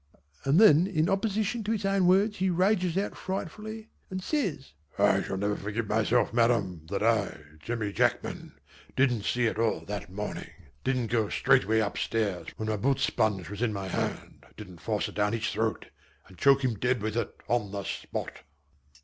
And 0.45 0.59
then 0.59 0.87
in 0.87 1.11
opposition 1.11 1.63
to 1.63 1.73
his 1.73 1.85
own 1.85 2.07
words 2.07 2.37
he 2.37 2.49
rages 2.49 2.97
out 2.97 3.15
frightfully, 3.15 3.91
and 4.09 4.19
says 4.23 4.73
"I 4.97 5.21
shall 5.21 5.37
never 5.37 5.55
forgive 5.55 5.87
myself 5.87 6.33
Madam, 6.33 6.87
that 6.89 7.03
I, 7.03 7.37
Jemmy 7.59 7.91
Jackman, 7.93 8.53
didn't 8.95 9.25
see 9.25 9.45
it 9.45 9.59
all 9.59 9.81
that 9.81 10.11
morning 10.11 10.49
didn't 10.83 11.11
go 11.11 11.29
straight 11.29 11.69
up 11.69 11.99
stairs 11.99 12.47
when 12.57 12.67
my 12.67 12.77
boot 12.77 12.97
sponge 12.97 13.47
was 13.51 13.61
in 13.61 13.73
my 13.73 13.89
hand 13.89 14.43
didn't 14.57 14.81
force 14.81 15.07
it 15.07 15.13
down 15.13 15.33
his 15.33 15.47
throat 15.51 15.89
and 16.27 16.35
choke 16.39 16.63
him 16.63 16.79
dead 16.79 17.03
with 17.03 17.15
it 17.15 17.35
on 17.47 17.69
the 17.71 17.83
spot!" 17.83 18.39